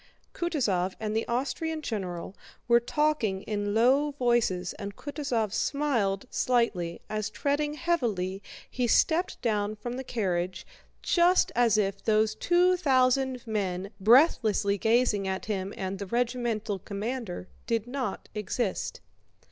[0.33, 2.35] Kutúzov and the Austrian general
[2.67, 9.75] were talking in low voices and Kutúzov smiled slightly as treading heavily he stepped down
[9.75, 10.65] from the carriage
[11.03, 17.47] just as if those two thousand men breathlessly gazing at him and the regimental commander
[17.67, 19.01] did not exist.